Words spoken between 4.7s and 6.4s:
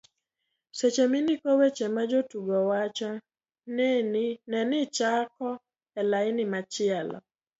ichako e lain